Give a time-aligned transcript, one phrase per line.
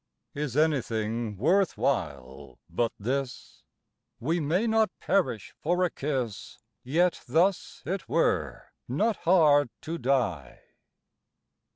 [0.33, 3.61] Is anything worth while but this?
[4.19, 10.61] We may not perish for a kiss, Yet thus it were not hard to die!